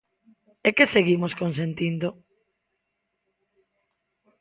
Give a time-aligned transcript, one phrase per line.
[0.67, 2.07] E que seguimos consentindo.